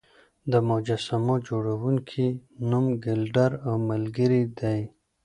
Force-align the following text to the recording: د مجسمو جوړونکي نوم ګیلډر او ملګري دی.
د 0.51 0.53
مجسمو 0.69 1.35
جوړونکي 1.47 2.25
نوم 2.69 2.85
ګیلډر 3.03 3.51
او 3.67 3.73
ملګري 3.89 4.43
دی. 4.59 4.79